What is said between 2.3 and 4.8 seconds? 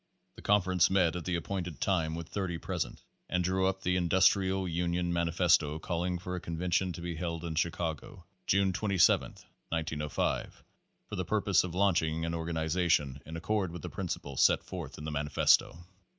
Three thirty present, and drew up the Industrial